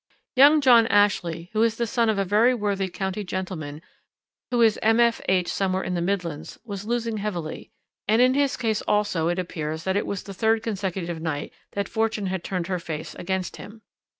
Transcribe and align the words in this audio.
"Young 0.35 0.61
John 0.61 0.87
Ashley, 0.87 1.51
who 1.53 1.61
is 1.61 1.77
the 1.77 1.85
son 1.85 2.09
of 2.09 2.17
a 2.17 2.25
very 2.25 2.55
worthy 2.55 2.89
county 2.89 3.23
gentleman 3.23 3.83
who 4.49 4.59
is 4.63 4.79
M.F.H. 4.81 5.47
somewhere 5.47 5.83
in 5.83 5.93
the 5.93 6.01
Midlands, 6.01 6.57
was 6.63 6.85
losing 6.87 7.17
heavily, 7.17 7.69
and 8.07 8.19
in 8.19 8.33
his 8.33 8.57
case 8.57 8.81
also 8.87 9.27
it 9.27 9.37
appears 9.37 9.83
that 9.83 9.95
it 9.95 10.07
was 10.07 10.23
the 10.23 10.33
third 10.33 10.63
consecutive 10.63 11.21
night 11.21 11.53
that 11.73 11.87
Fortune 11.87 12.25
had 12.25 12.43
turned 12.43 12.65
her 12.65 12.79
face 12.79 13.13
against 13.13 13.57
him. 13.57 13.83